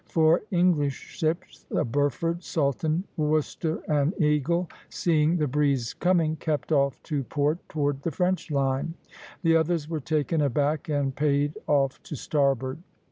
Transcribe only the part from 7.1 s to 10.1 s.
port, toward the French line; the others were